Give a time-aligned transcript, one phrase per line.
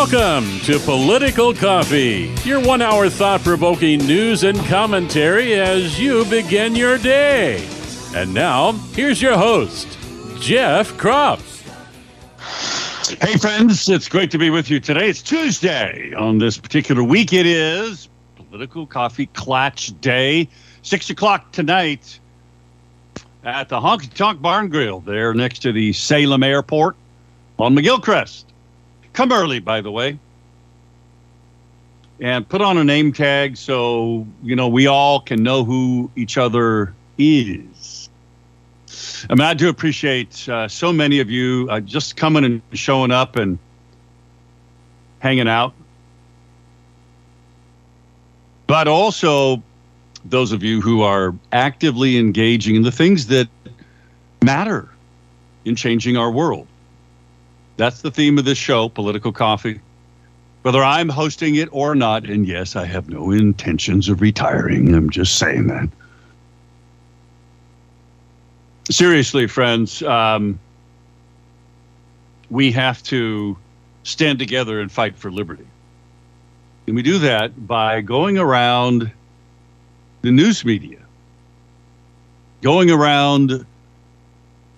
[0.00, 6.74] Welcome to Political Coffee, your one hour thought provoking news and commentary as you begin
[6.74, 7.68] your day.
[8.14, 9.98] And now, here's your host,
[10.40, 11.60] Jeff Kropf.
[13.20, 15.10] Hey, friends, it's great to be with you today.
[15.10, 16.14] It's Tuesday.
[16.14, 20.48] On this particular week, it is Political Coffee Klatch Day.
[20.80, 22.18] Six o'clock tonight
[23.44, 26.96] at the Honky Tonk Barn Grill there next to the Salem Airport
[27.58, 28.44] on McGilchrist.
[29.20, 30.18] Come early, by the way.
[32.20, 36.38] And put on a name tag so, you know, we all can know who each
[36.38, 38.08] other is.
[39.28, 43.10] I mean, I do appreciate uh, so many of you uh, just coming and showing
[43.10, 43.58] up and
[45.18, 45.74] hanging out.
[48.66, 49.62] But also,
[50.24, 53.48] those of you who are actively engaging in the things that
[54.42, 54.88] matter
[55.66, 56.68] in changing our world.
[57.80, 59.80] That's the theme of this show, Political Coffee.
[60.60, 64.94] Whether I'm hosting it or not, and yes, I have no intentions of retiring.
[64.94, 65.88] I'm just saying that.
[68.90, 70.60] Seriously, friends, um,
[72.50, 73.56] we have to
[74.02, 75.66] stand together and fight for liberty.
[76.86, 79.10] And we do that by going around
[80.20, 80.98] the news media,
[82.60, 83.64] going around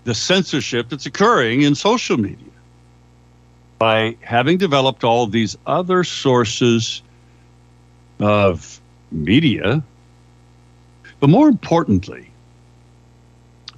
[0.05, 2.52] the censorship that's occurring in social media
[3.83, 7.03] by having developed all these other sources
[8.21, 8.81] of
[9.11, 9.83] media,
[11.19, 12.31] but more importantly,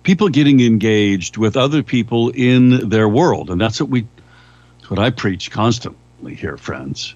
[0.02, 3.48] people getting engaged with other people in their world.
[3.48, 4.06] And that's what we,
[4.88, 7.14] what I preach constantly here, friends.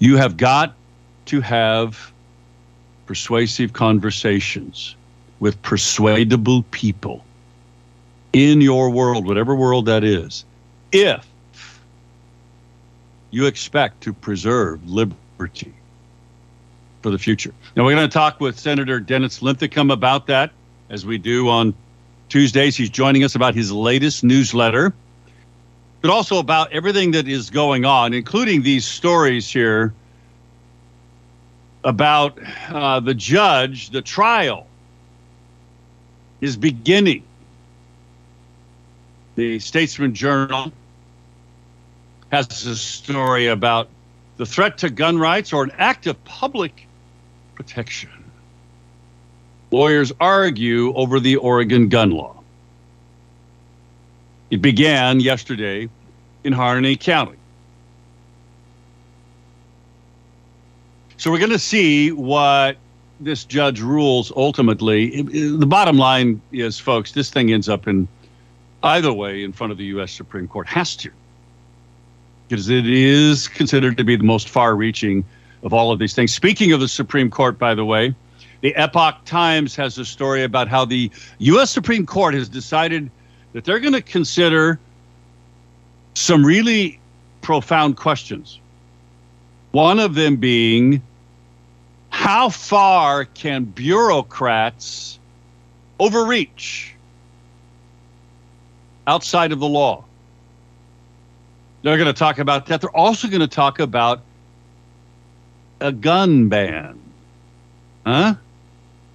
[0.00, 0.74] You have got
[1.26, 2.12] to have
[3.06, 4.96] persuasive conversations
[5.38, 7.24] with persuadable people
[8.32, 10.44] in your world, whatever world that is,
[10.92, 11.26] if
[13.30, 15.72] you expect to preserve liberty
[17.02, 17.52] for the future.
[17.76, 20.50] Now, we're going to talk with Senator Dennis Linthicum about that,
[20.90, 21.74] as we do on
[22.28, 22.76] Tuesdays.
[22.76, 24.92] He's joining us about his latest newsletter,
[26.00, 29.94] but also about everything that is going on, including these stories here
[31.84, 32.38] about
[32.68, 34.66] uh, the judge, the trial
[36.40, 37.22] is beginning
[39.40, 40.70] the Statesman Journal
[42.30, 43.88] has a story about
[44.36, 46.86] the threat to gun rights or an act of public
[47.54, 48.10] protection.
[49.70, 52.42] Lawyers argue over the Oregon gun law.
[54.50, 55.88] It began yesterday
[56.44, 57.38] in Harney County.
[61.16, 62.76] So we're going to see what
[63.20, 65.22] this judge rules ultimately.
[65.22, 68.06] the bottom line is, folks, this thing ends up in
[68.82, 70.12] either way in front of the U.S.
[70.12, 70.66] Supreme Court.
[70.66, 71.10] Has to.
[72.48, 75.24] Because it is considered to be the most far reaching
[75.62, 76.34] of all of these things.
[76.34, 78.14] Speaking of the Supreme Court, by the way,
[78.60, 81.70] the Epoch Times has a story about how the U.S.
[81.70, 83.10] Supreme Court has decided
[83.52, 84.78] that they're going to consider
[86.14, 86.98] some really
[87.40, 88.58] profound questions.
[89.72, 91.02] One of them being
[92.10, 95.18] how far can bureaucrats
[95.98, 96.94] overreach?
[99.06, 100.04] Outside of the law.
[101.82, 102.80] They're going to talk about that.
[102.80, 104.20] They're also going to talk about
[105.80, 106.98] a gun ban.
[108.06, 108.34] Huh?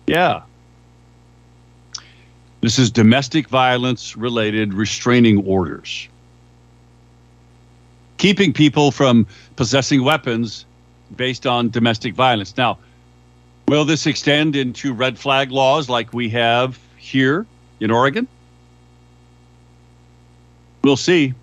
[0.07, 0.41] Yeah.
[2.61, 6.07] This is domestic violence related restraining orders.
[8.17, 10.65] Keeping people from possessing weapons
[11.15, 12.57] based on domestic violence.
[12.57, 12.79] Now,
[13.67, 17.45] will this extend into red flag laws like we have here
[17.79, 18.27] in Oregon?
[20.85, 21.33] We'll see.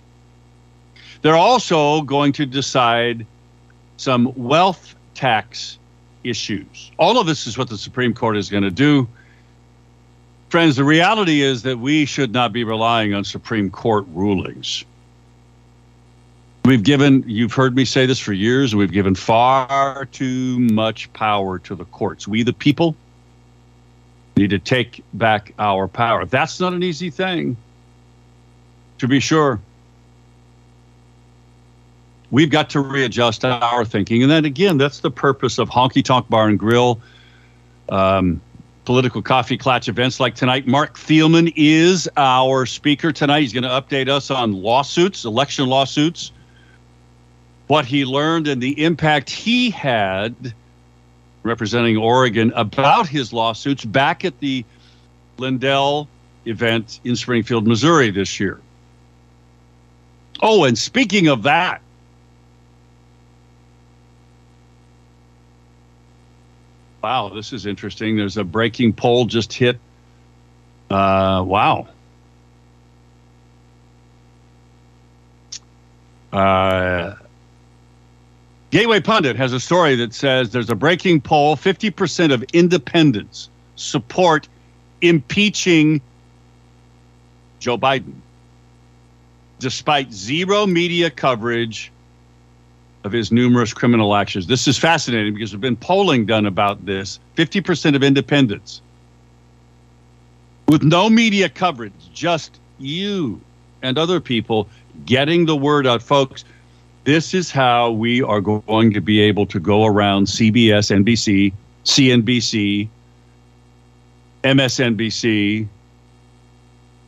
[1.23, 3.27] They're also going to decide
[3.97, 5.79] some wealth tax
[6.23, 6.93] issues.
[6.97, 9.09] All of this is what the Supreme Court is going to do.
[10.49, 14.85] Friends, the reality is that we should not be relying on Supreme Court rulings.
[16.65, 21.59] We've given, you've heard me say this for years, we've given far too much power
[21.59, 22.29] to the courts.
[22.29, 22.95] We, the people,
[24.37, 26.27] need to take back our power.
[26.27, 27.57] That's not an easy thing
[29.03, 29.61] to be sure.
[32.31, 34.23] We've got to readjust our thinking.
[34.23, 37.01] And then again, that's the purpose of Honky Tonk Bar and Grill,
[37.89, 38.41] um,
[38.85, 40.69] political coffee klatch events like tonight.
[40.69, 43.41] Marc Thielman is our speaker tonight.
[43.41, 46.31] He's going to update us on lawsuits, election lawsuits,
[47.67, 50.55] what he learned and the impact he had
[51.43, 54.65] representing Oregon about his lawsuits back at the
[55.39, 56.07] Lindell
[56.47, 58.61] event in Springfield, Missouri this year.
[60.43, 61.81] Oh, and speaking of that,
[67.01, 68.17] wow, this is interesting.
[68.17, 69.79] There's a breaking poll just hit.
[70.91, 71.87] Uh, wow.
[76.33, 77.15] Uh,
[78.71, 84.49] Gateway Pundit has a story that says there's a breaking poll 50% of independents support
[85.03, 86.01] impeaching
[87.61, 88.15] Joe Biden,
[89.63, 91.93] despite zero media coverage
[93.05, 94.47] of his numerous criminal actions.
[94.47, 98.83] This is fascinating because there's been polling done about this 50% of independents
[100.69, 103.41] with no media coverage, just you
[103.83, 104.69] and other people
[105.07, 106.45] getting the word out, folks.
[107.05, 111.53] This is how we are going to be able to go around CBS, NBC,
[111.85, 112.89] CNBC,
[114.45, 115.67] MSNBC,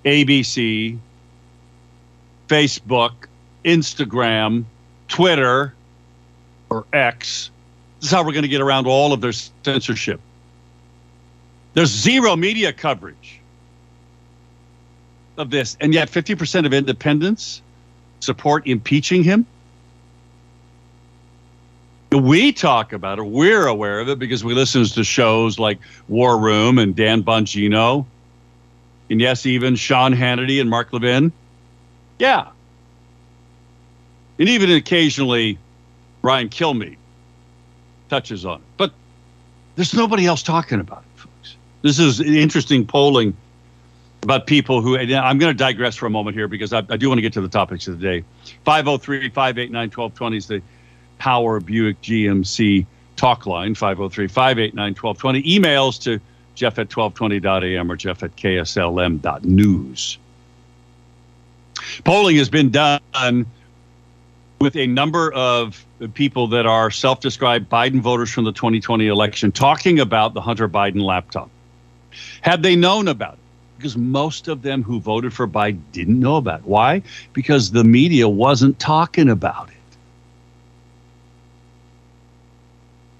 [0.04, 0.98] ABC,
[2.48, 3.12] Facebook,
[3.64, 4.64] Instagram,
[5.08, 5.74] Twitter,
[6.70, 7.50] or X.
[8.00, 10.20] This is how we're going to get around all of their censorship.
[11.74, 13.40] There's zero media coverage
[15.36, 17.62] of this, and yet 50% of independents
[18.20, 19.46] support impeaching him.
[22.12, 23.24] We talk about it.
[23.24, 28.06] We're aware of it because we listen to shows like War Room and Dan Bongino.
[29.10, 31.32] And yes, even Sean Hannity and Mark Levin.
[32.18, 32.48] Yeah.
[34.38, 35.58] And even occasionally
[36.22, 36.96] Ryan Kilmeade
[38.08, 38.66] touches on it.
[38.76, 38.92] But
[39.76, 41.56] there's nobody else talking about it, folks.
[41.82, 43.36] This is interesting polling
[44.22, 47.08] about people who, I'm going to digress for a moment here because I, I do
[47.08, 48.24] want to get to the topics of the day.
[48.64, 50.62] 503 589 1220 is the
[51.18, 55.42] Power Buick GMC talk line, 503 589 1220.
[55.42, 56.20] Emails to
[56.54, 60.18] jeff at 1220.am or jeff at kslm.news.
[62.04, 63.46] Polling has been done
[64.60, 65.84] with a number of
[66.14, 70.68] people that are self described Biden voters from the 2020 election talking about the Hunter
[70.68, 71.50] Biden laptop.
[72.40, 73.38] Had they known about it?
[73.76, 76.66] Because most of them who voted for Biden didn't know about it.
[76.66, 77.02] Why?
[77.32, 79.74] Because the media wasn't talking about it.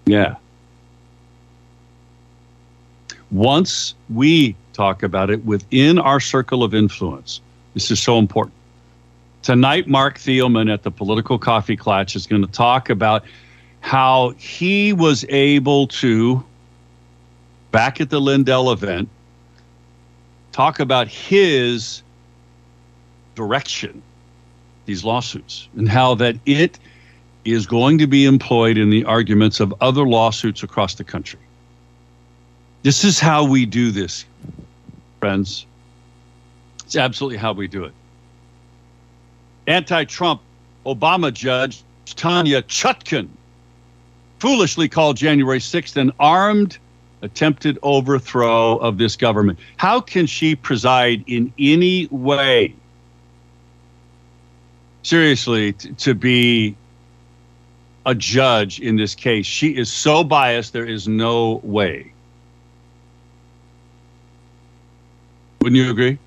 [0.06, 0.36] Yeah.
[3.30, 7.40] Once we talk about it within our circle of influence,
[7.74, 8.54] this is so important.
[9.42, 13.24] Tonight, Marc Thielman at the Political Coffee Klatch is going to talk about
[13.80, 16.42] how he was able to,
[17.70, 19.08] back at the Lindell event,
[20.52, 22.02] talk about his
[23.34, 24.02] direction,
[24.86, 26.78] these lawsuits, and how that it
[27.44, 31.40] is going to be employed in the arguments of other lawsuits across the country.
[32.82, 34.24] This is how we do this,
[35.20, 35.66] friends.
[36.86, 37.92] It's absolutely how we do it.
[39.66, 40.42] Anti Trump
[40.84, 43.28] Obama judge Tanya Chutkan
[44.38, 46.78] foolishly called January 6th an armed
[47.22, 49.58] attempted overthrow of this government.
[49.78, 52.74] How can she preside in any way,
[55.02, 56.76] seriously, t- to be
[58.06, 59.46] a judge in this case.
[59.46, 62.12] She is so biased, there is no way.
[65.60, 66.18] Wouldn't you agree?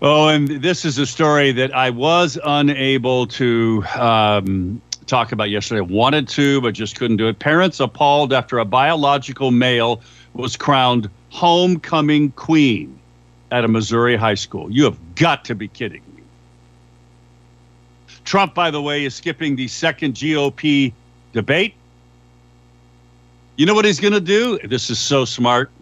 [0.00, 5.80] Oh, and this is a story that I was unable to um, talk about yesterday.
[5.80, 7.40] I wanted to, but just couldn't do it.
[7.40, 10.00] Parents appalled after a biological male
[10.34, 12.96] was crowned homecoming queen
[13.50, 14.70] at a Missouri high school.
[14.70, 16.02] You have got to be kidding.
[16.14, 16.22] Me.
[18.24, 20.92] Trump, by the way, is skipping the second GOP
[21.32, 21.74] debate.
[23.56, 24.58] You know what he's going to do?
[24.58, 25.72] This is so smart.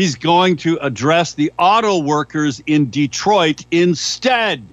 [0.00, 4.66] He's going to address the auto workers in Detroit instead.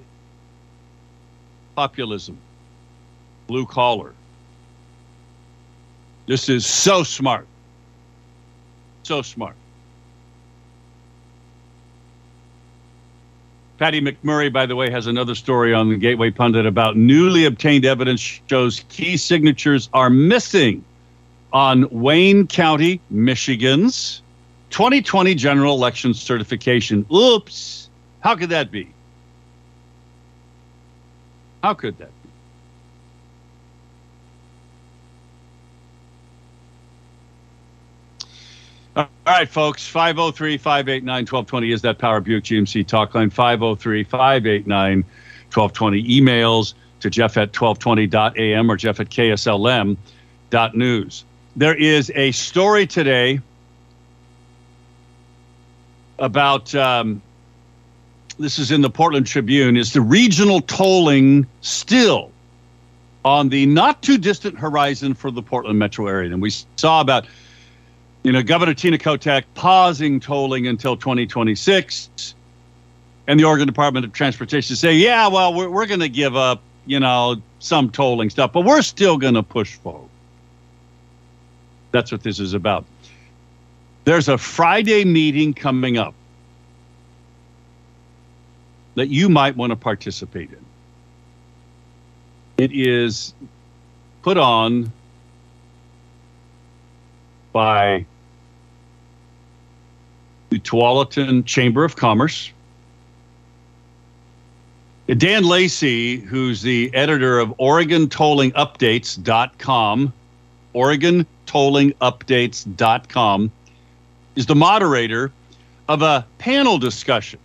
[1.75, 2.37] Populism,
[3.45, 4.13] blue collar.
[6.27, 7.45] This is so smart.
[9.03, 9.57] So smart.
[13.79, 17.83] Patty McMurray, by the way, has another story on the Gateway Pundit about newly obtained
[17.83, 20.85] evidence shows key signatures are missing
[21.51, 24.21] on Wayne County, Michigan's
[24.69, 27.05] 2020 general election certification.
[27.13, 27.89] Oops.
[28.19, 28.91] How could that be?
[31.63, 32.29] How could that be?
[38.97, 39.87] All right, folks.
[39.87, 43.29] 503 589 1220 is that Power Buick GMC talk line.
[43.29, 45.03] 503 589
[45.53, 46.03] 1220.
[46.03, 49.95] Emails to jeff at 1220.am or jeff at kslm.news.
[51.55, 53.39] There is a story today
[56.19, 57.21] about um,
[58.39, 62.31] this is in the Portland Tribune, is the regional tolling still
[63.25, 66.31] on the not too distant horizon for the Portland metro area?
[66.31, 67.27] And we saw about,
[68.23, 72.35] you know, Governor Tina Kotek pausing tolling until 2026,
[73.27, 76.61] and the Oregon Department of Transportation say, yeah, well, we're, we're going to give up,
[76.85, 80.09] you know, some tolling stuff, but we're still going to push forward.
[81.91, 82.85] That's what this is about.
[84.07, 86.13] There's a Friday meeting coming up
[88.95, 90.65] that you might want to participate in.
[92.57, 93.33] It is
[94.21, 94.93] put on
[97.51, 98.05] by
[100.51, 102.53] the Tualatin Chamber of Commerce.
[105.17, 110.13] Dan Lacey, who's the editor of OregonTollingUpdates.com,
[110.73, 113.51] OregonTollingUpdates.com,
[114.37, 115.31] is the moderator
[115.89, 117.39] of a panel discussion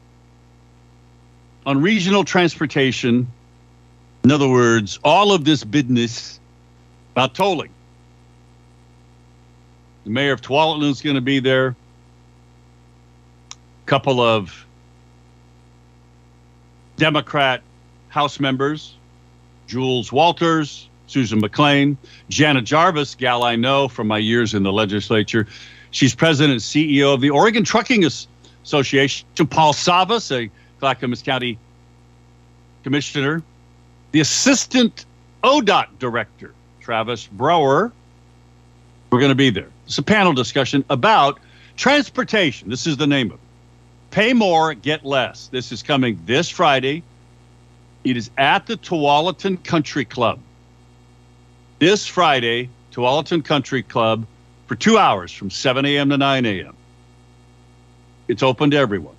[1.65, 3.27] on regional transportation.
[4.25, 6.39] In other words, all of this business
[7.13, 7.71] about tolling.
[10.05, 11.75] The mayor of Tualatin is going to be there.
[13.51, 14.67] A couple of
[16.97, 17.63] Democrat
[18.11, 18.97] House members,
[19.67, 21.97] Jules Walters, Susan McLain,
[22.29, 25.47] Jana Jarvis, gal I know from my years in the legislature.
[25.93, 28.05] She's president and CEO of the Oregon Trucking
[28.65, 29.29] Association.
[29.37, 31.59] To Paul Savas, a Clackamas County
[32.83, 33.43] Commissioner,
[34.11, 35.05] the Assistant
[35.45, 37.93] ODOT Director, Travis Brouwer.
[39.11, 39.69] We're going to be there.
[39.87, 41.39] It's a panel discussion about
[41.77, 42.71] transportation.
[42.71, 43.41] This is the name of it.
[44.11, 45.49] Pay more, get less.
[45.49, 47.03] This is coming this Friday.
[48.05, 50.39] It is at the Tualatin Country Club.
[51.79, 54.27] This Friday, Tualatin Country Club
[54.67, 56.11] for two hours from 7 a.m.
[56.11, 56.77] to 9 a.m.
[58.29, 59.17] It's open to everyone.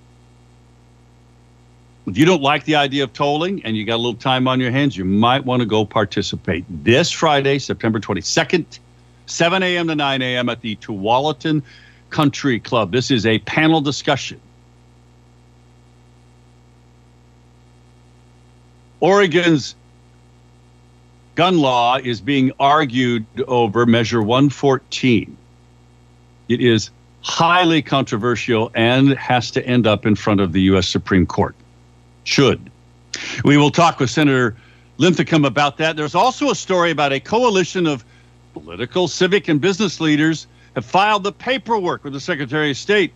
[2.06, 4.60] If you don't like the idea of tolling and you got a little time on
[4.60, 8.78] your hands, you might want to go participate this Friday, September 22nd,
[9.26, 9.88] 7 a.m.
[9.88, 10.48] to 9 a.m.
[10.48, 11.62] at the Tualatin
[12.10, 12.92] Country Club.
[12.92, 14.40] This is a panel discussion.
[19.00, 19.74] Oregon's
[21.34, 25.36] gun law is being argued over Measure 114.
[26.48, 26.90] It is
[27.22, 30.88] highly controversial and has to end up in front of the U.S.
[30.88, 31.54] Supreme Court
[32.24, 32.70] should.
[33.44, 34.56] We will talk with Senator
[34.98, 35.96] Linthicum about that.
[35.96, 38.04] There's also a story about a coalition of
[38.52, 43.12] political, civic, and business leaders have filed the paperwork with the Secretary of State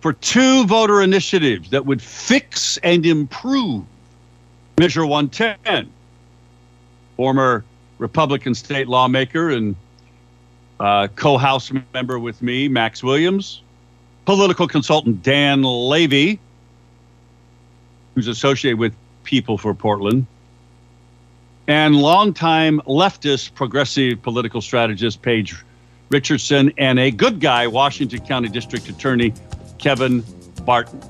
[0.00, 3.84] for two voter initiatives that would fix and improve
[4.78, 5.90] Measure 110.
[7.16, 7.64] Former
[7.98, 9.76] Republican state lawmaker and
[10.80, 13.62] uh, co House member with me, Max Williams,
[14.24, 16.38] political consultant Dan Lavey,
[18.14, 20.26] who's associated with People for Portland,
[21.66, 25.54] and longtime leftist progressive political strategist Paige
[26.10, 29.32] Richardson, and a good guy, Washington County District Attorney
[29.78, 30.22] Kevin
[30.64, 31.00] Barton.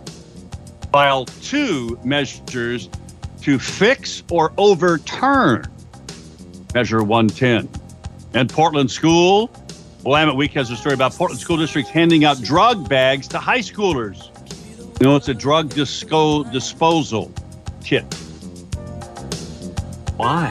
[0.92, 2.88] File two measures
[3.42, 5.70] to fix or overturn
[6.74, 7.68] Measure 110.
[8.34, 9.48] And Portland School,
[10.02, 13.60] Willamette Week has a story about Portland School District handing out drug bags to high
[13.60, 14.28] schoolers.
[15.00, 17.32] You know, it's a drug disco disposal
[17.84, 18.12] kit.
[20.16, 20.48] Why?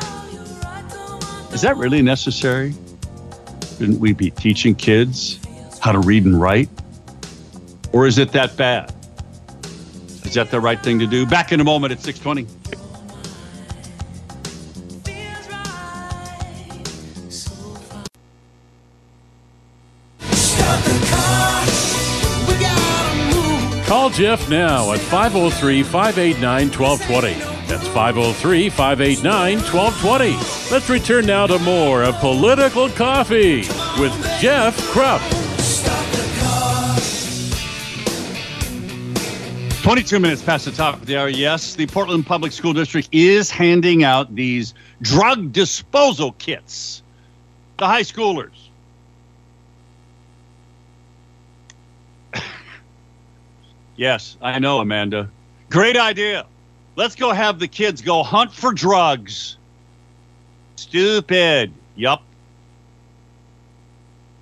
[1.51, 2.73] Is that really necessary?
[3.77, 5.39] Shouldn't we be teaching kids
[5.81, 6.69] how to read and write?
[7.91, 8.93] Or is it that bad?
[10.23, 11.25] Is that the right thing to do?
[11.25, 12.62] Back in a moment at 620.
[24.13, 27.33] Jeff now at 503 589 1220.
[27.67, 30.71] That's 503 589 1220.
[30.71, 33.61] Let's return now to more of Political Coffee
[33.99, 35.21] with Jeff Kropf.
[39.81, 41.27] 22 minutes past the top of the hour.
[41.27, 47.01] Yes, the Portland Public School District is handing out these drug disposal kits
[47.79, 48.62] to high schoolers.
[53.95, 55.29] Yes, I know, Amanda.
[55.69, 56.45] Great idea.
[56.95, 59.57] Let's go have the kids go hunt for drugs.
[60.75, 61.73] Stupid.
[61.95, 62.21] Yup.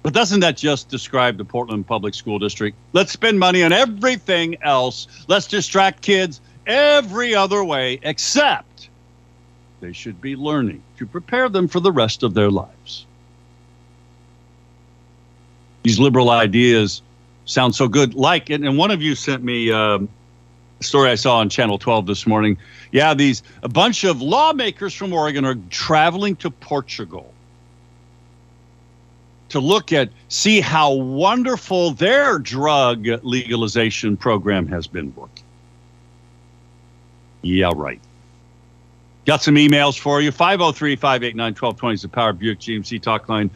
[0.03, 2.75] But doesn't that just describe the Portland Public School District?
[2.93, 5.07] Let's spend money on everything else.
[5.27, 8.89] Let's distract kids every other way except
[9.79, 13.05] they should be learning to prepare them for the rest of their lives.
[15.83, 17.01] These liberal ideas
[17.51, 18.13] sound so good.
[18.13, 20.09] Like, and, and one of you sent me um,
[20.79, 22.57] story I saw on Channel 12 this morning.
[22.91, 27.33] Yeah, these a bunch of lawmakers from Oregon are traveling to Portugal
[29.49, 35.43] to look at see how wonderful their drug legalization program has been working.
[37.41, 37.99] Yeah, right.
[39.25, 40.31] Got some emails for you.
[40.31, 43.51] 503 589 1220 is the Power Buick GMC talk line.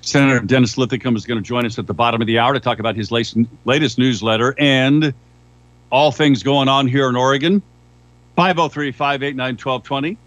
[0.00, 2.60] Senator Dennis Linthicum is going to join us at the bottom of the hour to
[2.60, 5.14] talk about his latest, latest newsletter and
[5.90, 7.62] all things going on here in Oregon.
[8.36, 10.18] 503 589 1220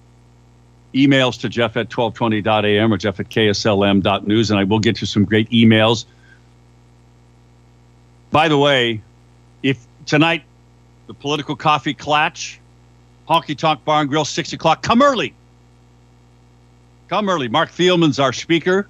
[0.93, 5.25] emails to jeff at 1220.am or jeff at kslm.news, and I will get you some
[5.25, 6.05] great emails.
[8.31, 9.01] By the way,
[9.61, 10.43] if tonight
[11.07, 12.57] the political coffee klatch,
[13.27, 15.33] honky tonk bar and grill, 6 o'clock, come early.
[17.07, 17.47] Come early.
[17.47, 18.87] Marc Thielman's our speaker.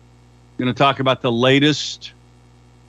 [0.58, 2.14] Going to talk about the latest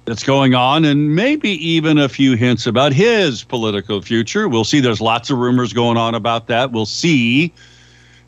[0.05, 4.49] that's going on and maybe even a few hints about his political future.
[4.49, 4.79] We'll see.
[4.79, 6.71] There's lots of rumors going on about that.
[6.71, 7.53] We'll see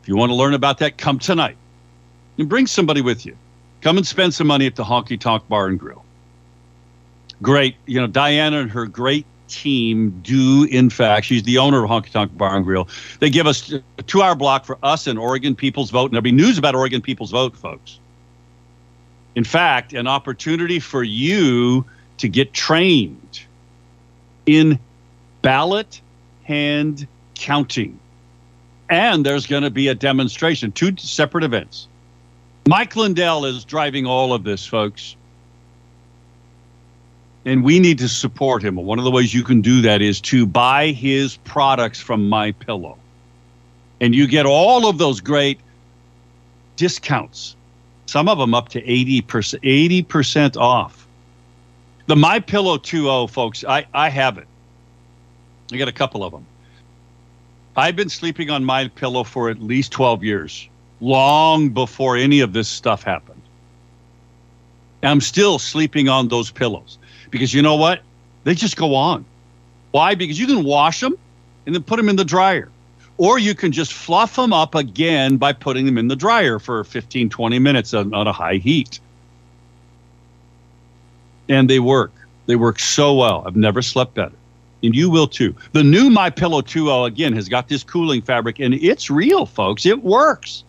[0.01, 1.55] If you want to learn about that, come tonight
[2.37, 3.37] and bring somebody with you.
[3.81, 6.03] Come and spend some money at the Honky Tonk Bar and Grill.
[7.41, 7.75] Great.
[7.85, 12.11] You know, Diana and her great team do, in fact, she's the owner of Honky
[12.11, 12.89] Tonk Bar and Grill.
[13.19, 16.23] They give us a two hour block for us and Oregon People's Vote, and there'll
[16.23, 17.99] be news about Oregon People's Vote, folks.
[19.39, 21.85] In fact, an opportunity for you
[22.17, 23.39] to get trained
[24.45, 24.77] in
[25.41, 26.01] ballot
[26.43, 27.97] hand counting
[28.89, 31.87] and there's going to be a demonstration, two separate events.
[32.67, 35.15] Mike Lindell is driving all of this, folks.
[37.45, 38.75] And we need to support him.
[38.75, 42.51] One of the ways you can do that is to buy his products from My
[42.51, 42.97] Pillow.
[44.01, 45.61] And you get all of those great
[46.75, 47.55] discounts.
[48.09, 49.23] Some of them up to 80%,
[50.03, 51.05] 80% off.
[52.07, 54.47] The My Pillow 2.0, folks, I, I have it.
[55.71, 56.43] I got a couple of them.
[57.75, 60.67] I've been sleeping on my pillow for at least 12 years,
[61.01, 63.43] long before any of this stuff happened.
[65.03, 66.97] I'm still sleeping on those pillows
[67.29, 68.01] because you know what?
[68.43, 69.23] They just go on.
[69.91, 70.15] Why?
[70.15, 71.15] Because you can wash them
[71.67, 72.71] and then put them in the dryer.
[73.19, 76.83] Or you can just fluff them up again by putting them in the dryer for
[76.83, 78.99] 15, 20 minutes on, on a high heat.
[81.47, 82.11] And they work.
[82.47, 83.43] They work so well.
[83.45, 84.35] I've never slept better
[84.83, 85.55] and you will too.
[85.73, 89.85] The new My Pillow 2.0 again has got this cooling fabric, and it's real, folks.
[89.85, 90.63] It works.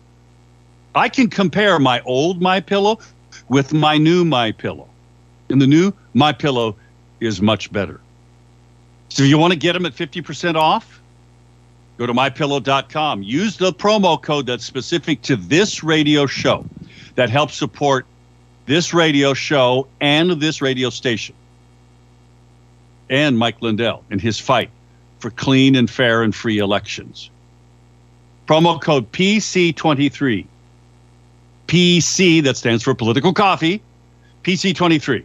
[0.95, 2.99] I can compare my old My Pillow
[3.47, 4.89] with my new My Pillow,
[5.49, 6.75] and the new My Pillow
[7.19, 7.99] is much better.
[9.09, 11.00] So, if you want to get them at 50% off,
[12.01, 13.21] go to mypillow.com.
[13.21, 16.65] Use the promo code that's specific to this radio show
[17.13, 18.07] that helps support
[18.65, 21.35] this radio show and this radio station
[23.11, 24.71] and Mike Lindell in his fight
[25.19, 27.29] for clean and fair and free elections.
[28.47, 30.47] Promo code PC23.
[31.67, 33.79] PC, that stands for political coffee,
[34.43, 35.23] PC23.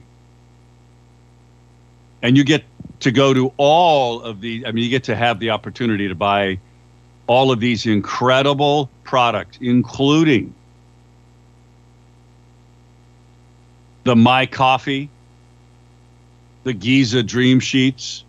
[2.20, 2.64] And you get
[3.00, 6.14] to go to all of the, I mean, you get to have the opportunity to
[6.14, 6.58] buy
[7.26, 10.54] all of these incredible products, including
[14.04, 15.10] the My Coffee,
[16.64, 18.24] the Giza Dream Sheets.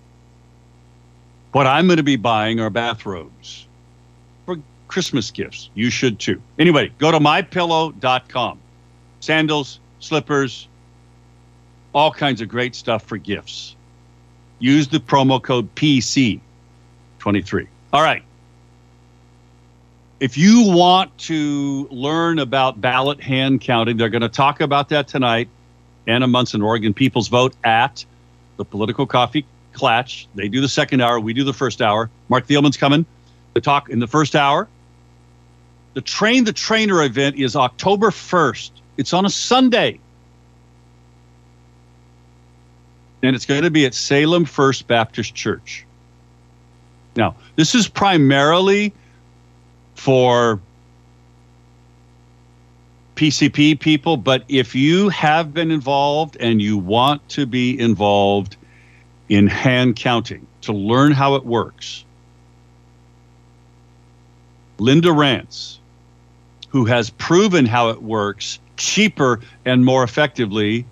[1.51, 3.67] What I'm going to be buying are bathrobes
[4.45, 4.57] for
[4.87, 5.69] Christmas gifts.
[5.75, 6.41] You should too.
[6.59, 8.59] Anyway, go to mypillow.com.
[9.19, 10.67] Sandals, slippers,
[11.93, 13.75] all kinds of great stuff for gifts.
[14.59, 17.67] Use the promo code PC23.
[17.93, 18.23] All right.
[20.19, 25.07] If you want to learn about ballot hand counting, they're going to talk about that
[25.07, 25.47] tonight.
[26.07, 28.03] Anna Munson, Oregon People's Vote at
[28.55, 30.25] the political coffee klatch.
[30.33, 32.09] They do the second hour, we do the first hour.
[32.29, 33.05] Marc Thielman's coming
[33.53, 34.67] to talk in the first hour.
[35.93, 38.71] The Train the Trainer event is October 1st.
[38.97, 39.99] It's on a Sunday.
[43.21, 45.85] And it's going to be at Salem First Baptist Church.
[47.15, 48.93] Now, this is primarily
[49.97, 50.61] for
[53.15, 58.55] PCP people, but if you have been involved and you want to be involved
[59.27, 62.05] in hand counting to learn how it works,
[64.77, 65.79] Linda Rance,
[66.69, 70.85] who has proven how it works cheaper and more effectively,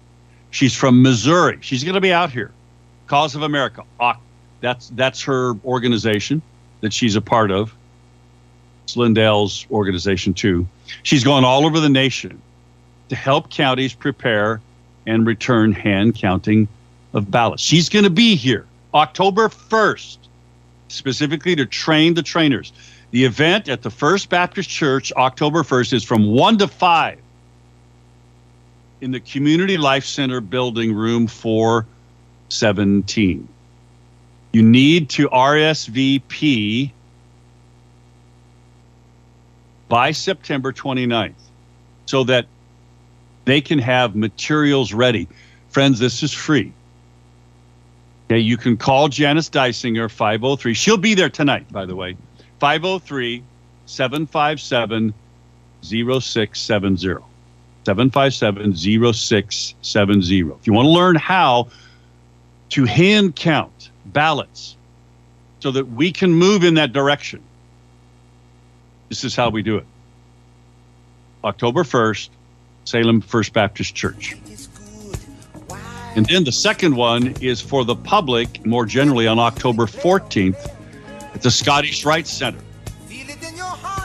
[0.49, 1.59] she's from Missouri.
[1.61, 2.51] She's going to be out here.
[3.05, 3.83] Cause of America.
[4.61, 6.41] That's that's her organization
[6.81, 7.75] that she's a part of.
[8.95, 10.67] Lindell's organization too.
[11.03, 12.41] She's gone all over the nation
[13.09, 14.61] to help counties prepare
[15.05, 16.67] and return hand counting
[17.13, 17.63] of ballots.
[17.63, 20.17] She's going to be here October 1st
[20.87, 22.71] specifically to train the trainers.
[23.11, 27.19] The event at the First Baptist Church, October 1st, is from 1 to 5
[29.01, 33.47] in the Community Life Center building, room 417.
[34.53, 36.91] You need to RSVP
[39.87, 41.33] by September 29th
[42.05, 42.45] so that
[43.45, 45.27] they can have materials ready.
[45.69, 46.73] Friends, this is free.
[48.25, 50.73] Okay, you can call Janice Dysinger 503.
[50.73, 52.17] She'll be there tonight, by the way.
[52.59, 53.43] 503
[53.85, 55.13] 757
[55.83, 57.23] 0670.
[57.85, 58.75] 757
[59.13, 60.39] 0670.
[60.39, 61.67] If you want to learn how
[62.69, 64.75] to hand count ballots
[65.59, 67.43] so that we can move in that direction,
[69.09, 69.85] this is how we do it.
[71.43, 72.29] October 1st,
[72.85, 74.35] Salem First Baptist Church.
[76.15, 80.71] And then the second one is for the public more generally on October 14th
[81.33, 82.59] at the Scottish Rite Center.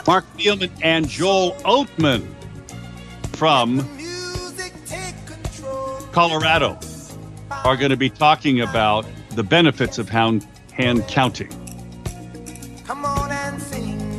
[0.05, 2.27] Marc Thielman and Joel Oatman
[3.33, 3.87] from
[6.11, 6.77] Colorado
[7.49, 11.49] are going to be talking about the benefits of hand, hand counting.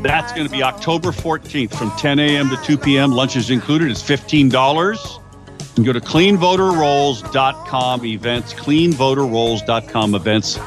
[0.02, 2.50] That's going to be October 14th from 10 a.m.
[2.50, 3.12] to 2 p.m.
[3.12, 3.88] Lunch is included.
[3.90, 4.48] It's $15.
[4.48, 4.52] You
[5.76, 10.58] can go to cleanvoterrolls.com events, cleanvoterrolls.com events.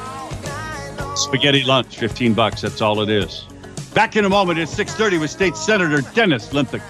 [1.14, 2.62] Spaghetti lunch, 15 bucks.
[2.62, 3.44] That's all it is.
[3.94, 6.88] Back in a moment at 6:30 with State Senator Dennis Linthicum.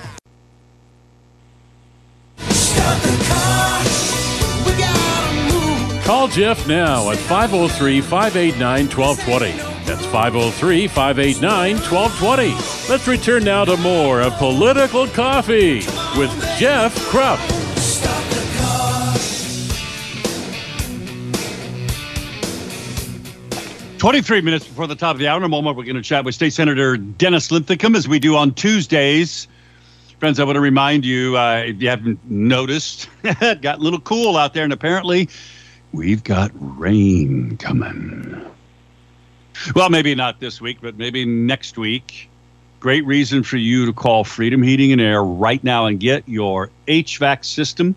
[6.05, 9.76] Call Jeff now at 503 589 1220.
[9.87, 12.91] That's 503 589 1220.
[12.91, 15.77] Let's return now to more of Political Coffee
[16.19, 17.67] with Jeff Kropf.
[23.99, 25.39] 23 minutes before the top of the hour.
[25.39, 28.37] In a moment, we're going to chat with State Senator Dennis Linthicum as we do
[28.37, 29.49] on Tuesdays.
[30.19, 34.01] Friends, I want to remind you, uh, if you haven't noticed, it got a little
[34.01, 35.29] cool out there, and apparently
[35.93, 38.45] we've got rain coming.
[39.75, 42.29] Well, maybe not this week, but maybe next week.
[42.81, 46.71] Great reason for you to call Freedom Heating and Air right now and get your
[46.87, 47.95] HVAC system,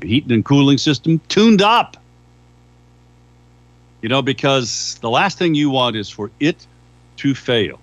[0.00, 1.96] your heating and cooling system tuned up.
[4.02, 6.66] You know, because the last thing you want is for it
[7.18, 7.78] to fail.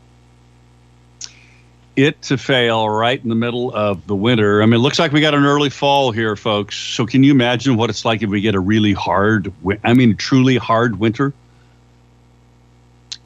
[1.96, 4.62] It to fail right in the middle of the winter.
[4.62, 6.76] I mean, it looks like we got an early fall here, folks.
[6.76, 9.52] So, can you imagine what it's like if we get a really hard,
[9.84, 11.34] I mean, truly hard winter?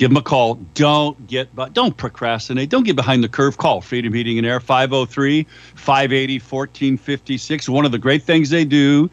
[0.02, 0.56] Give them a call.
[0.74, 2.70] Don't get, don't procrastinate.
[2.70, 3.60] Don't get behind the curve.
[3.60, 5.44] Call Freedom Heating and Air 503
[5.76, 7.70] 580 1456.
[7.70, 9.12] One of the great things they do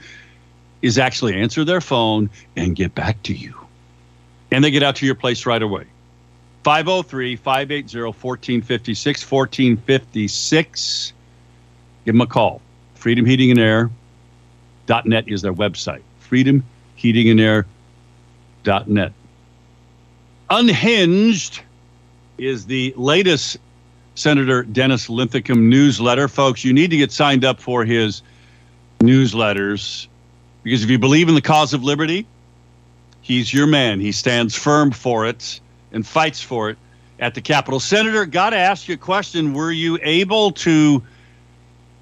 [0.80, 3.54] is actually answer their phone and get back to you
[4.50, 5.84] and they get out to your place right away.
[6.64, 11.12] 503 580 1456 1456.
[12.06, 12.62] Give them a call.
[12.94, 13.90] Freedom Heating and Air.
[15.04, 16.00] .net is their website.
[16.20, 17.66] Freedom Heating and Air.
[18.86, 19.12] .net.
[20.50, 21.60] Unhinged
[22.38, 23.58] is the latest
[24.14, 26.28] Senator Dennis Linthicum newsletter.
[26.28, 28.22] Folks, you need to get signed up for his
[29.00, 30.08] newsletters
[30.62, 32.26] because if you believe in the cause of liberty,
[33.28, 34.00] He's your man.
[34.00, 35.60] He stands firm for it
[35.92, 36.78] and fights for it
[37.18, 37.78] at the Capitol.
[37.78, 39.52] Senator, got to ask you a question.
[39.52, 41.02] Were you able to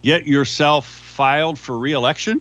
[0.03, 2.41] get yourself filed for reelection?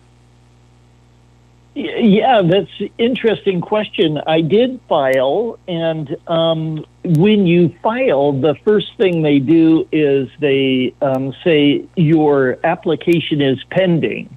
[1.76, 4.18] Yeah, that's an interesting question.
[4.26, 10.94] I did file, and um, when you file, the first thing they do is they
[11.02, 14.34] um, say your application is pending.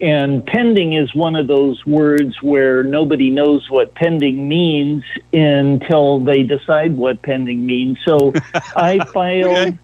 [0.00, 6.42] And pending is one of those words where nobody knows what pending means until they
[6.42, 7.98] decide what pending means.
[8.04, 8.32] So
[8.74, 9.78] I filed.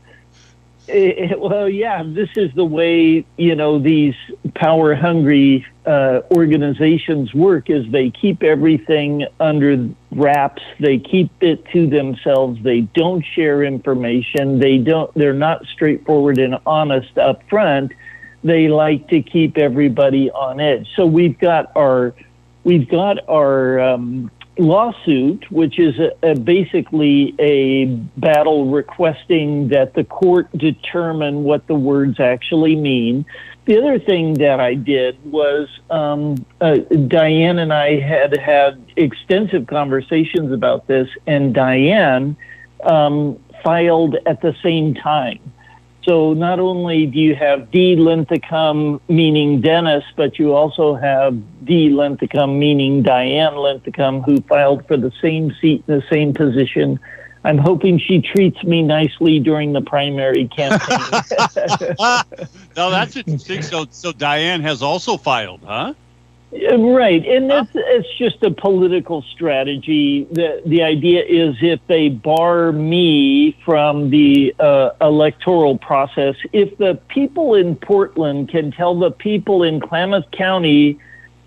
[0.88, 4.14] It, eh, well, yeah, this is the way you know these
[4.54, 7.70] power-hungry uh, organizations work.
[7.70, 10.62] Is they keep everything under wraps.
[10.80, 12.62] They keep it to themselves.
[12.62, 14.58] They don't share information.
[14.58, 15.12] They don't.
[15.14, 17.92] They're not straightforward and honest up front
[18.44, 20.88] they like to keep everybody on edge.
[20.94, 22.14] So we've got our
[22.64, 27.86] we've got our um, lawsuit, which is a, a basically a
[28.18, 33.24] battle requesting that the court determine what the words actually mean.
[33.66, 39.66] The other thing that I did was um, uh, Diane and I had had extensive
[39.66, 42.36] conversations about this, and Diane
[42.82, 45.40] um, filed at the same time.
[46.08, 47.94] So not only do you have D.
[47.94, 51.90] Linthicum, meaning Dennis, but you also have D.
[51.90, 56.98] Linthicum, meaning Diane Linthicum, who filed for the same seat in the same position.
[57.44, 60.98] I'm hoping she treats me nicely during the primary campaign.
[62.74, 63.60] no, that's interesting.
[63.60, 65.92] So, so Diane has also filed, huh?
[66.50, 70.26] Right, and it's, it's just a political strategy.
[70.32, 76.98] the The idea is if they bar me from the uh, electoral process, if the
[77.08, 80.98] people in Portland can tell the people in Klamath County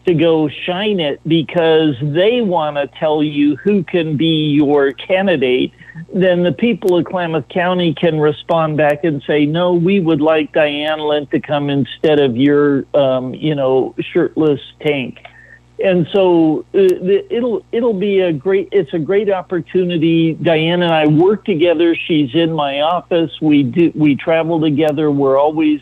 [0.05, 5.73] to go shine it because they want to tell you who can be your candidate,
[6.13, 10.53] then the people of Klamath County can respond back and say, no, we would like
[10.53, 15.19] Diane Linthicum instead of your, um, you know, shirtless tank.
[15.83, 20.33] And so uh, it'll it'll be a great it's a great opportunity.
[20.35, 21.95] Diane and I work together.
[21.95, 23.31] She's in my office.
[23.41, 25.09] We do we travel together.
[25.09, 25.81] We're always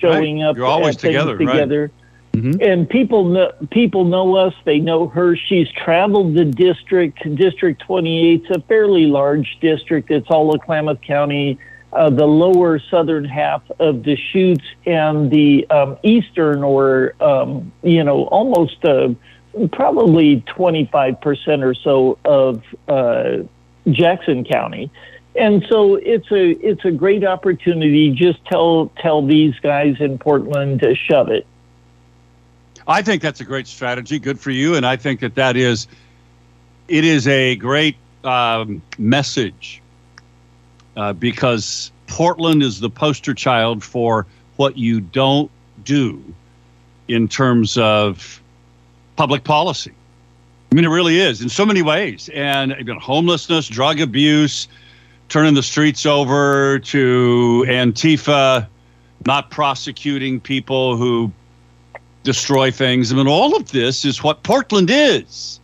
[0.00, 0.48] showing right.
[0.48, 0.56] up.
[0.56, 1.82] You're always together, together.
[1.82, 2.05] Right.
[2.36, 2.60] Mm-hmm.
[2.60, 4.52] And people know people know us.
[4.64, 5.36] They know her.
[5.36, 7.22] She's traveled the district.
[7.34, 10.10] District 28 is a fairly large district.
[10.10, 11.58] It's all of Klamath County,
[11.94, 18.24] uh, the lower southern half of Deschutes, and the um, eastern, or um, you know,
[18.24, 19.08] almost uh,
[19.72, 23.38] probably 25 percent or so of uh,
[23.88, 24.90] Jackson County.
[25.34, 28.10] And so it's a it's a great opportunity.
[28.10, 31.46] Just tell tell these guys in Portland to shove it.
[32.88, 34.18] I think that's a great strategy.
[34.18, 34.74] Good for you.
[34.74, 35.88] And I think that that is,
[36.88, 39.82] it is a great um, message
[40.96, 45.50] uh, because Portland is the poster child for what you don't
[45.84, 46.22] do
[47.08, 48.40] in terms of
[49.16, 49.92] public policy.
[50.70, 52.28] I mean, it really is in so many ways.
[52.34, 54.68] And you know, homelessness, drug abuse,
[55.28, 58.66] turning the streets over to Antifa,
[59.26, 61.32] not prosecuting people who
[62.26, 63.12] destroy things.
[63.12, 65.60] I mean, all of this is what Portland is.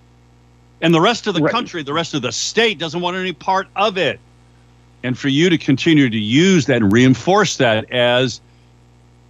[0.81, 1.53] And the rest of the right.
[1.53, 4.19] country, the rest of the state doesn't want any part of it.
[5.03, 8.41] And for you to continue to use that and reinforce that as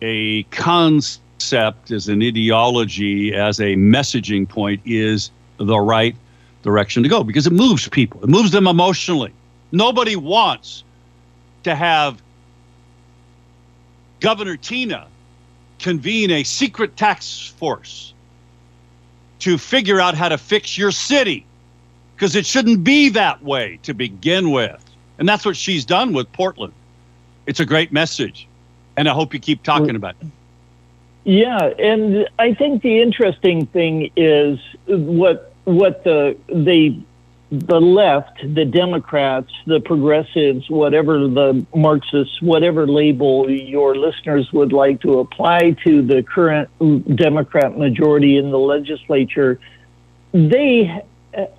[0.03, 6.15] a concept, as an ideology, as a messaging point is the right
[6.63, 9.33] direction to go because it moves people, it moves them emotionally.
[9.73, 10.85] Nobody wants
[11.63, 12.23] to have
[14.21, 15.07] Governor Tina
[15.83, 18.15] convene a secret tax force
[19.41, 21.45] to figure out how to fix your city
[22.15, 24.83] because it shouldn't be that way to begin with.
[25.19, 26.73] And that's what she's done with Portland.
[27.47, 28.47] It's a great message.
[28.97, 30.29] And I hope you keep talking about it.
[31.25, 36.99] Yeah, and I think the interesting thing is what what the they
[37.53, 45.03] the left, the Democrats, the progressives, whatever the Marxists, whatever label your listeners would like
[45.03, 46.71] to apply to the current
[47.15, 49.61] Democrat majority in the legislature,
[50.33, 51.03] they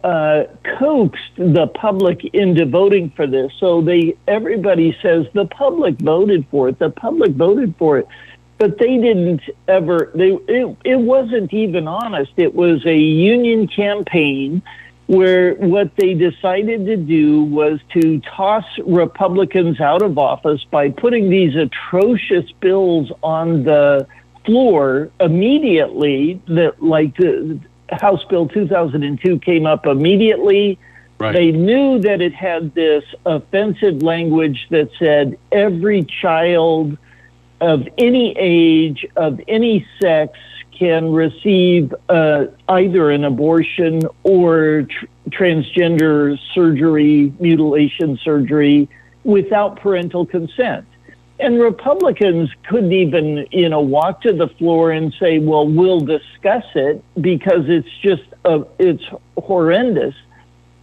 [0.04, 0.46] uh,
[0.80, 3.52] coaxed the public into voting for this.
[3.60, 6.80] So they everybody says the public voted for it.
[6.80, 8.08] The public voted for it.
[8.58, 10.12] But they didn't ever.
[10.16, 12.32] They it, it wasn't even honest.
[12.38, 14.64] It was a union campaign
[15.14, 21.30] where what they decided to do was to toss Republicans out of office by putting
[21.30, 24.08] these atrocious bills on the
[24.46, 27.60] floor immediately that like the
[27.92, 30.80] House Bill 2002 came up immediately.
[31.20, 31.34] Right.
[31.34, 36.98] They knew that it had this offensive language that said every child
[37.62, 40.38] of any age, of any sex,
[40.84, 48.90] can receive uh, either an abortion or tr- transgender surgery, mutilation surgery,
[49.24, 50.86] without parental consent.
[51.40, 56.66] And Republicans couldn't even, you know, walk to the floor and say, "Well, we'll discuss
[56.76, 59.06] it," because it's just uh, it's
[59.38, 60.16] horrendous.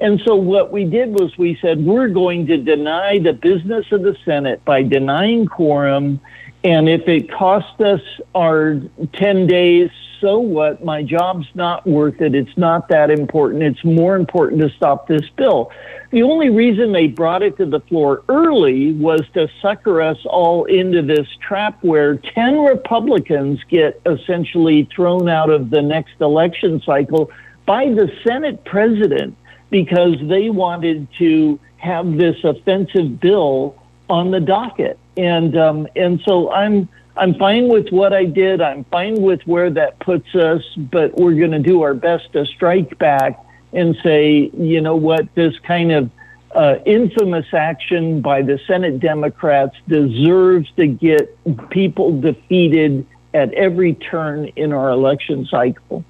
[0.01, 4.01] And so what we did was we said we're going to deny the business of
[4.03, 6.21] the Senate by denying quorum
[6.62, 8.03] and if it costs us
[8.35, 8.81] our
[9.14, 10.85] 10 days, so what?
[10.85, 12.35] My job's not worth it.
[12.35, 13.62] It's not that important.
[13.62, 15.73] It's more important to stop this bill.
[16.11, 20.66] The only reason they brought it to the floor early was to sucker us all
[20.66, 27.31] into this trap where 10 Republicans get essentially thrown out of the next election cycle
[27.64, 29.35] by the Senate president
[29.70, 33.75] because they wanted to have this offensive bill
[34.11, 38.62] on the docket and um, and so I'm I'm fine with what I did.
[38.62, 42.46] I'm fine with where that puts us, but we're going to do our best to
[42.46, 46.11] strike back and say, you know what, this kind of
[46.54, 51.37] uh, infamous action by the Senate Democrats deserves to get
[51.68, 56.04] people defeated at every turn in our election cycle.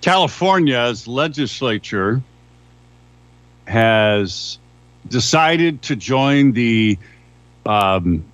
[0.00, 2.22] California's legislature
[3.66, 4.58] has
[5.08, 6.98] decided to join the
[7.66, 8.24] um,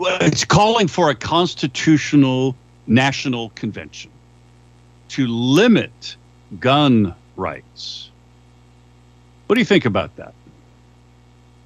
[0.00, 4.10] it's calling for a constitutional national convention
[5.08, 6.16] to limit
[6.60, 8.10] gun rights.
[9.46, 10.34] What do you think about that?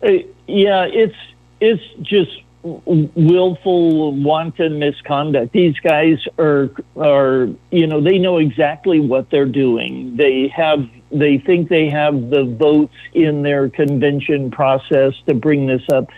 [0.03, 0.13] Uh,
[0.47, 1.17] yeah, it's
[1.61, 5.53] it's just willful, wanton misconduct.
[5.53, 10.17] These guys are are you know they know exactly what they're doing.
[10.17, 15.83] They have they think they have the votes in their convention process to bring this
[15.93, 16.09] up.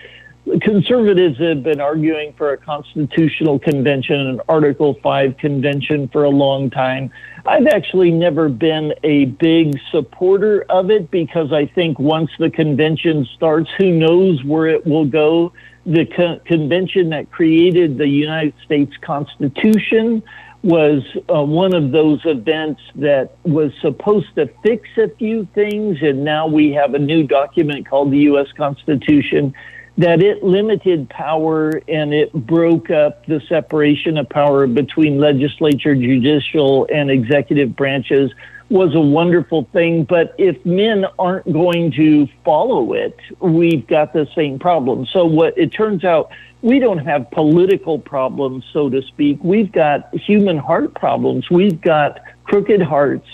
[0.61, 6.69] Conservatives have been arguing for a constitutional convention, an Article 5 convention for a long
[6.69, 7.11] time.
[7.47, 13.27] I've actually never been a big supporter of it because I think once the convention
[13.35, 15.53] starts, who knows where it will go
[15.87, 20.23] the co- convention that created the United States Constitution
[20.65, 26.25] was uh, one of those events that was supposed to fix a few things, and
[26.25, 28.49] now we have a new document called the U.S.
[28.57, 29.55] Constitution
[29.97, 36.89] that it limited power and it broke up the separation of power between legislature, judicial,
[36.93, 38.33] and executive branches
[38.71, 40.05] was a wonderful thing.
[40.05, 45.07] But if men aren't going to follow it, we've got the same problem.
[45.07, 46.31] So what it turns out,
[46.65, 49.39] we don't have political problems, so to speak.
[49.43, 51.51] We've got human heart problems.
[51.51, 53.29] We've got crooked hearts,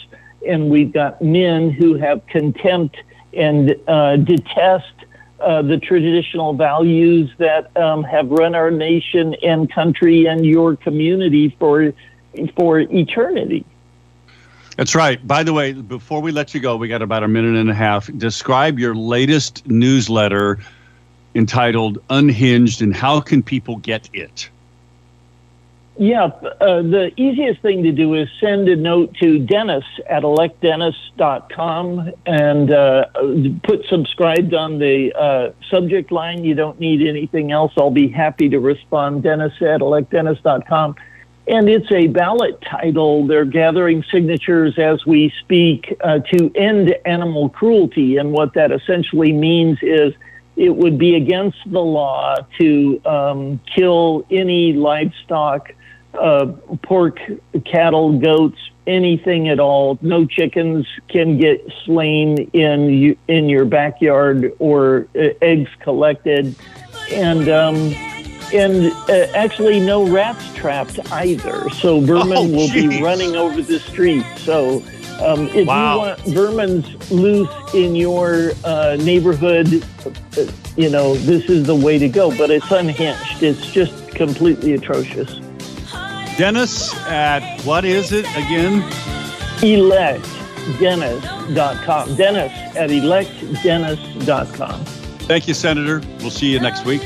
[0.44, 2.96] and we've got men who have contempt
[3.32, 4.92] and uh, detest
[5.38, 11.56] uh, the traditional values that um, have run our nation and country and your community
[11.60, 11.94] for
[12.56, 13.64] for eternity.
[14.76, 15.24] That's right.
[15.24, 17.74] By the way, before we let you go, we got about a minute and a
[17.74, 18.10] half.
[18.18, 20.58] Describe your latest newsletter
[21.34, 24.50] entitled Unhinged and how can people get it?
[26.00, 26.30] Yeah,
[26.62, 32.72] uh, the easiest thing to do is send a note to Dennis at electdennis.com and
[32.72, 33.04] uh,
[33.64, 36.42] put subscribed on the uh, subject line.
[36.42, 37.74] You don't need anything else.
[37.76, 39.24] I'll be happy to respond.
[39.24, 40.94] Dennis at electdennis.com.
[41.46, 43.26] And it's a ballot title.
[43.26, 48.16] They're gathering signatures as we speak uh, to end animal cruelty.
[48.16, 50.14] And what that essentially means is
[50.56, 55.72] it would be against the law to um, kill any livestock,
[56.14, 56.46] uh,
[56.82, 57.18] pork,
[57.64, 59.98] cattle, goats, anything at all.
[60.02, 66.54] No chickens can get slain in in your backyard or uh, eggs collected,
[67.12, 67.76] and um,
[68.52, 71.70] and uh, actually no rats trapped either.
[71.70, 74.24] So vermin oh, will be running over the street.
[74.38, 74.82] So
[75.22, 75.94] um, if wow.
[75.94, 79.84] you want vermin's loose in your uh, neighborhood,
[80.76, 82.34] you know this is the way to go.
[82.36, 83.42] But it's unhinged.
[83.42, 85.40] It's just completely atrocious.
[86.36, 88.82] Dennis at what is it again?
[89.60, 92.16] ElectDennis.com.
[92.16, 94.84] Dennis at ElectDennis.com.
[94.84, 96.02] Thank you, Senator.
[96.20, 97.02] We'll see you next week.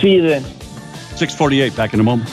[0.00, 0.42] See you then.
[0.42, 2.28] 648, back in a moment.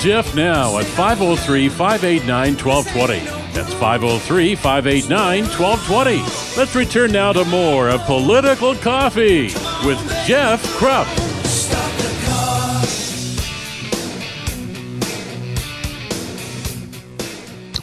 [0.00, 3.18] Jeff now at 503 589 1220.
[3.52, 6.56] That's 503 589 1220.
[6.58, 9.48] Let's return now to more of Political Coffee
[9.84, 11.06] with Jeff Kropf.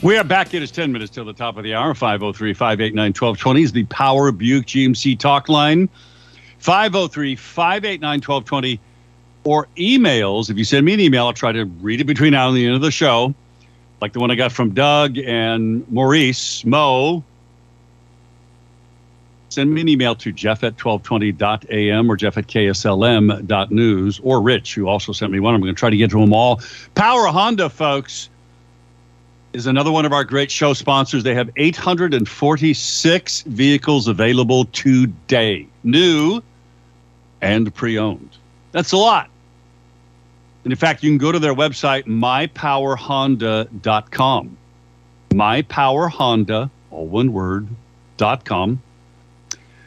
[0.02, 0.56] We are back.
[0.56, 1.94] It is 10 minutes till the top of the hour.
[1.94, 5.88] 503 589 1220 is the Power Buick GMC talk line.
[6.58, 8.80] 503 589 1220
[9.48, 10.50] or emails.
[10.50, 12.66] If you send me an email, I'll try to read it between now and the
[12.66, 13.34] end of the show,
[14.02, 17.24] like the one I got from Doug and Maurice Mo.
[19.48, 24.90] Send me an email to jeff at 1220.am or jeff at kslm.news or Rich, who
[24.90, 25.56] also sent me one.
[25.56, 26.60] I'm going to try to get to them all.
[26.94, 28.30] Power Honda, folks
[29.54, 31.24] is another one of our great show sponsors.
[31.24, 36.42] They have 846 vehicles available today, new
[37.42, 38.38] and pre owned.
[38.74, 39.30] That's a lot.
[40.68, 44.58] And in fact, you can go to their website, mypowerhonda.com.
[45.30, 47.70] Mypowerhonda, all one word,
[48.18, 48.82] dot com.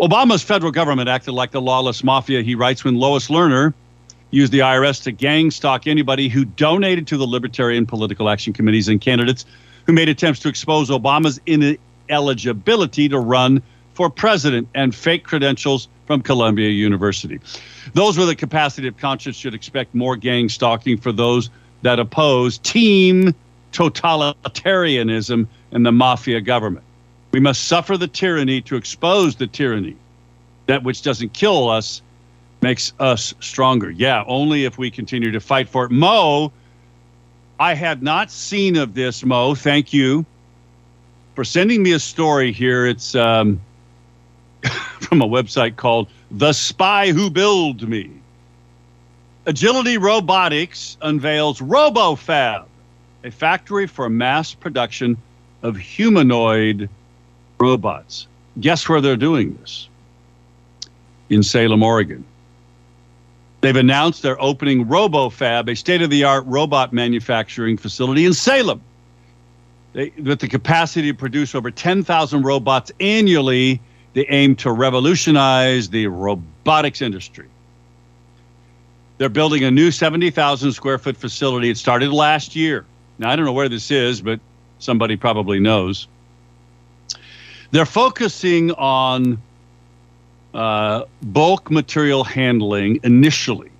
[0.00, 3.74] Obama's federal government acted like the lawless mafia, he writes, when Lois Lerner
[4.30, 8.88] used the IRS to gang stalk anybody who donated to the Libertarian political action committees
[8.88, 9.44] and candidates
[9.84, 16.22] who made attempts to expose Obama's ineligibility to run for president and fake credentials from
[16.22, 17.38] Columbia University.
[17.92, 21.50] Those with a capacity of conscience should expect more gang stalking for those
[21.82, 23.34] that oppose team
[23.72, 26.86] totalitarianism and the mafia government.
[27.32, 29.96] We must suffer the tyranny to expose the tyranny.
[30.66, 32.02] That which doesn't kill us
[32.60, 33.90] makes us stronger.
[33.90, 35.90] Yeah, only if we continue to fight for it.
[35.90, 36.52] Mo,
[37.58, 39.54] I had not seen of this, Mo.
[39.54, 40.24] Thank you
[41.34, 42.86] for sending me a story here.
[42.86, 43.60] It's um,
[45.00, 48.10] from a website called The Spy Who Built Me.
[49.46, 52.66] Agility Robotics unveils RoboFab,
[53.24, 55.16] a factory for mass production
[55.62, 56.88] of humanoid
[57.60, 58.26] robots.
[58.58, 59.88] Guess where they're doing this?
[61.28, 62.24] In Salem, Oregon.
[63.60, 68.80] They've announced they're opening RoboFab, a state of the art robot manufacturing facility in Salem.
[69.92, 73.80] They, with the capacity to produce over 10,000 robots annually,
[74.14, 77.48] they aim to revolutionize the robotics industry.
[79.18, 81.68] They're building a new 70,000 square foot facility.
[81.68, 82.86] It started last year.
[83.18, 84.40] Now, I don't know where this is, but
[84.78, 86.08] somebody probably knows.
[87.70, 89.40] They're focusing on
[90.54, 93.70] uh, bulk material handling initially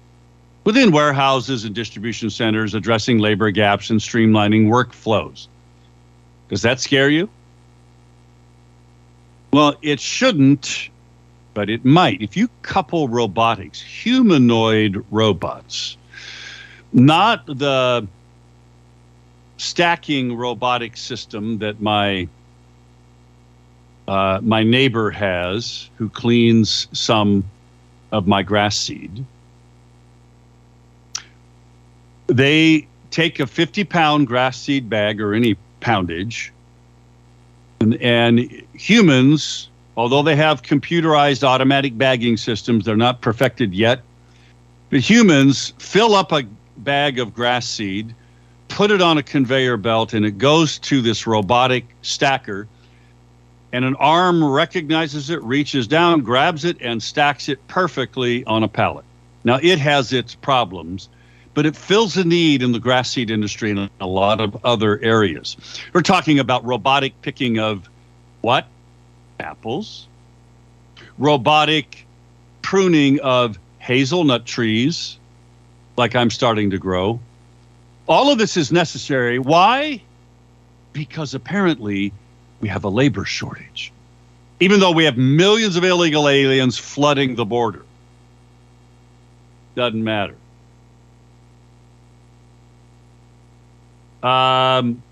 [0.64, 5.49] within warehouses and distribution centers, addressing labor gaps and streamlining workflows.
[6.49, 7.28] Does that scare you?
[9.53, 10.91] Well, it shouldn't,
[11.55, 12.22] but it might.
[12.22, 15.97] If you couple robotics, humanoid robots,
[16.93, 18.07] not the
[19.57, 22.28] stacking robotic system that my
[24.11, 27.44] uh, my neighbor has who cleans some
[28.11, 29.24] of my grass seed.
[32.26, 36.52] They take a 50 pound grass seed bag or any poundage,
[37.78, 44.00] and, and humans, although they have computerized automatic bagging systems, they're not perfected yet.
[44.90, 46.42] But humans fill up a
[46.78, 48.12] bag of grass seed,
[48.66, 52.66] put it on a conveyor belt, and it goes to this robotic stacker
[53.73, 58.68] and an arm recognizes it, reaches down, grabs it, and stacks it perfectly on a
[58.68, 59.05] pallet.
[59.45, 61.09] Now, it has its problems,
[61.55, 64.99] but it fills a need in the grass seed industry and a lot of other
[65.01, 65.57] areas.
[65.93, 67.89] We're talking about robotic picking of
[68.41, 68.66] what?
[69.39, 70.07] Apples.
[71.18, 72.07] Robotic
[72.62, 75.18] pruning of hazelnut trees,
[75.97, 77.21] like I'm starting to grow.
[78.07, 79.39] All of this is necessary.
[79.39, 80.03] Why?
[80.93, 82.12] Because apparently
[82.61, 83.92] we have a labor shortage,
[84.61, 87.84] even though we have millions of illegal aliens flooding the border.
[89.74, 90.36] Doesn't matter.
[94.22, 95.02] Um,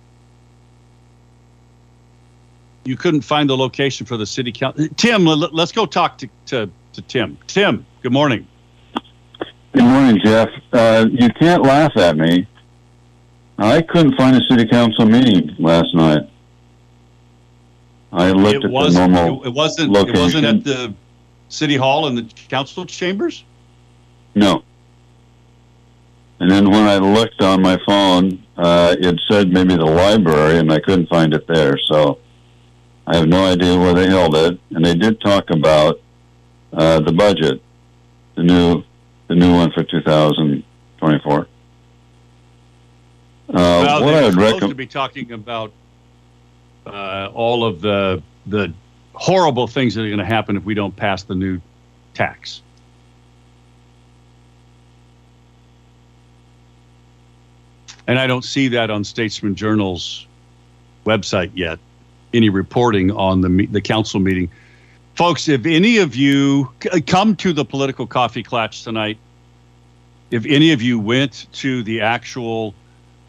[2.85, 4.89] you couldn't find the location for the city council.
[4.97, 7.39] Tim, let's go talk to, to, to Tim.
[7.47, 8.47] Tim, good morning.
[9.73, 10.49] Good morning, Jeff.
[10.73, 12.47] Uh, you can't laugh at me.
[13.59, 16.29] I couldn't find a city council meeting last night.
[18.13, 18.95] I looked It at was.
[18.95, 19.45] the normal.
[19.45, 19.95] It wasn't.
[19.97, 20.95] It wasn't at the
[21.49, 23.45] city hall and the council chambers.
[24.35, 24.63] No.
[26.41, 30.73] And then when I looked on my phone, uh, it said maybe the library, and
[30.73, 31.77] I couldn't find it there.
[31.77, 32.19] So
[33.07, 34.61] I have no idea where they held it.
[34.71, 36.01] And they did talk about
[36.73, 37.61] uh, the budget,
[38.37, 38.85] the new,
[39.27, 41.41] the new one for 2024.
[41.41, 41.47] Uh,
[43.55, 45.73] well, what I would supposed to be talking about
[46.89, 48.73] uh, all of the the
[49.15, 51.61] horrible things that are going to happen if we don't pass the new
[52.15, 52.63] tax.
[58.07, 60.27] And I don't see that on Statesman Journal's
[61.05, 61.79] website yet.
[62.33, 64.51] Any reporting on the the council meeting,
[65.15, 65.49] folks?
[65.49, 66.71] If any of you
[67.07, 69.19] come to the political coffee klatch tonight,
[70.31, 72.75] if any of you went to the actual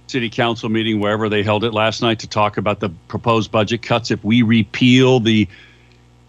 [0.10, 3.82] city council meeting wherever they held it last night to talk about the proposed budget
[3.82, 5.48] cuts if we repeal the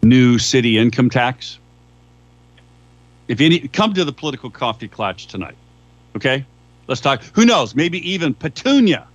[0.03, 1.59] new city income tax.
[3.28, 5.57] If any come to the political coffee klatch tonight
[6.16, 6.45] okay?
[6.87, 7.22] Let's talk.
[7.35, 7.74] Who knows?
[7.74, 9.07] Maybe even petunia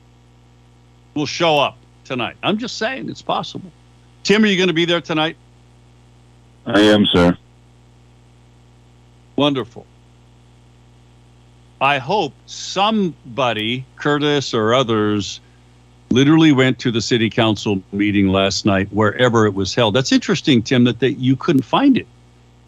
[1.14, 2.38] will show up tonight.
[2.44, 3.72] I'm just saying it's possible.
[4.24, 5.38] Tim are you going to be there tonight?
[6.66, 7.38] I am, sir.
[9.36, 9.86] Wonderful.
[11.86, 15.40] I hope somebody, Curtis or others,
[16.10, 19.94] literally went to the city council meeting last night, wherever it was held.
[19.94, 22.08] That's interesting, Tim, that they, you couldn't find it.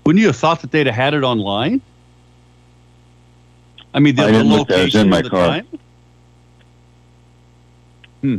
[0.06, 1.82] Wouldn't you have thought that they'd have had it online?
[3.92, 4.82] I mean, the, I the didn't look at it.
[4.82, 5.48] It was in my the car.
[5.48, 5.68] time.
[8.22, 8.38] Hmm.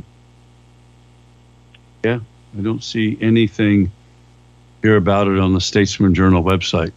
[2.05, 2.20] Yeah,
[2.57, 3.91] I don't see anything
[4.83, 6.93] here about it on the Statesman Journal website.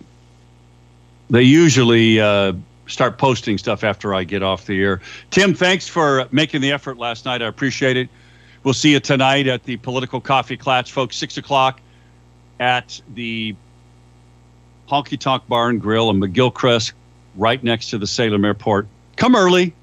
[1.32, 2.54] They usually uh,
[2.88, 5.02] start posting stuff after I get off the air.
[5.30, 7.42] Tim, thanks for making the effort last night.
[7.42, 8.10] I appreciate it.
[8.64, 11.82] We'll see you tonight at the Political Coffee Klatch, folks, 6 o'clock
[12.60, 13.56] at the
[14.88, 16.92] Honky Tonk Bar and Grill in McGilchrist,
[17.36, 18.88] right next to the Salem Airport.
[19.16, 19.74] Come early.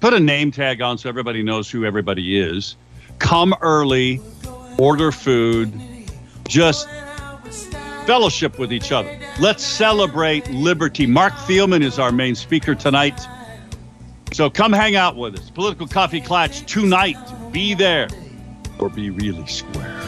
[0.00, 2.76] Put a name tag on so everybody knows who everybody is.
[3.18, 4.20] Come early,
[4.78, 5.72] order food,
[6.46, 6.88] just
[8.06, 9.18] fellowship with each other.
[9.40, 11.06] Let's celebrate liberty.
[11.06, 13.20] Marc Thielman is our main speaker tonight.
[14.32, 15.50] So come hang out with us.
[15.50, 17.16] Political Coffee Klatch tonight.
[17.52, 18.08] Be there
[18.78, 20.00] or be really square.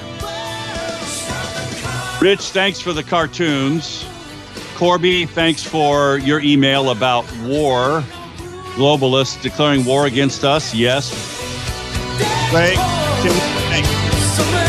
[2.20, 4.04] Rich, thanks for the cartoons.
[4.76, 8.02] Corby, thanks for your email about war.
[8.74, 10.74] Globalists declaring war against us.
[10.74, 11.10] Yes.
[12.50, 12.76] Great.
[13.22, 14.65] Tim,